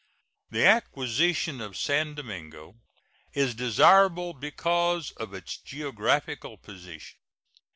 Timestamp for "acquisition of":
0.65-1.77